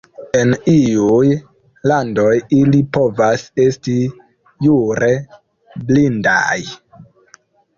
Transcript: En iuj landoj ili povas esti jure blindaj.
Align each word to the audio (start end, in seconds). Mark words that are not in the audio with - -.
En 0.37 0.53
iuj 0.71 1.27
landoj 1.91 2.31
ili 2.61 2.81
povas 2.97 3.45
esti 3.67 3.99
jure 4.69 5.13
blindaj. 5.93 6.59